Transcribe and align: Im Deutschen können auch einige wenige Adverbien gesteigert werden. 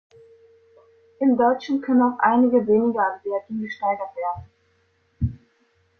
Im 1.19 1.37
Deutschen 1.37 1.79
können 1.79 2.01
auch 2.01 2.17
einige 2.17 2.65
wenige 2.65 2.97
Adverbien 2.99 3.61
gesteigert 3.61 4.09
werden. 4.15 5.37